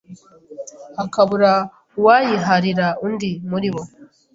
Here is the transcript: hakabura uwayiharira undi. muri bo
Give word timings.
hakabura 0.97 1.51
uwayiharira 1.97 2.87
undi. 3.05 3.31
muri 3.49 3.69
bo 3.73 3.83